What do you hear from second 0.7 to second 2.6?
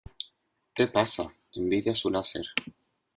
¿Qué pasa? Envidia su láser.